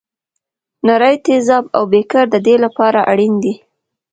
نري 0.85 1.13
تیزاب 1.25 1.63
او 1.77 1.83
بیکر 1.91 2.25
د 2.31 2.35
دې 2.45 2.55
لپاره 2.65 2.99
اړین 3.11 3.33
دي. 3.43 3.53